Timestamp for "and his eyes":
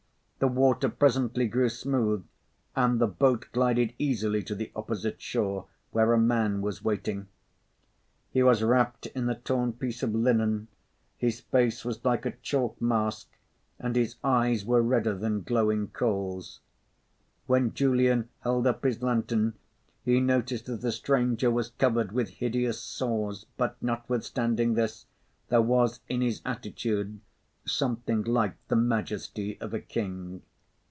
13.77-14.65